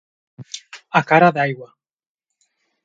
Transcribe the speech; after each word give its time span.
A 1.01 1.03
cara 1.11 1.31
d'aigua. 1.37 1.71